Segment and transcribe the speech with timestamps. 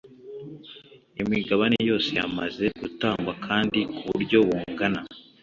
[1.21, 5.01] imigabane yose yamaze gutangwa kandi kuburyo bungana